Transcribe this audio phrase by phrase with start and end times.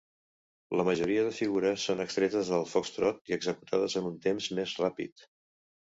[0.79, 5.29] La majoria de figures són extretes del foxtrot i executades en un temps més ràpid.